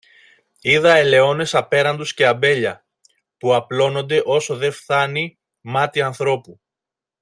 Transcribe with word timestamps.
είδα 0.59 0.93
ελαιώνες 0.95 1.55
απέραντους 1.55 2.13
και 2.13 2.25
αμπέλια, 2.27 2.85
που 3.37 3.53
απλώνονται 3.55 4.21
όσο 4.25 4.55
δε 4.57 4.71
φθάνει 4.71 5.39
μάτι 5.61 6.01
ανθρώπου. 6.01 6.59